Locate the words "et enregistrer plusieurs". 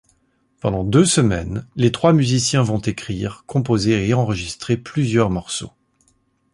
4.07-5.29